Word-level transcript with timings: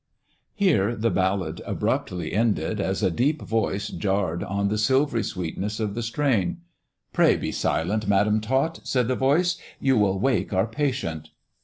Here 0.55 0.95
the 0.95 1.11
ballad 1.11 1.61
abruptly 1.63 2.33
ended, 2.33 2.79
as 2.81 3.03
a 3.03 3.11
deep 3.11 3.39
voice 3.43 3.91
jarre 3.91 4.43
on 4.43 4.69
the 4.69 4.79
silvery 4.79 5.21
sweetness 5.21 5.79
of 5.79 5.93
the 5.93 6.01
strain." 6.01 6.61
Pray 7.13 7.35
be 7.37 7.51
silent, 7.51 8.07
Madam 8.07 8.41
Tot," 8.41 8.79
said 8.83 9.07
the 9.07 9.15
voice," 9.15 9.59
you 9.79 9.99
wil 9.99 10.17
wake 10.17 10.53
our 10.53 10.65
patient." 10.65 11.29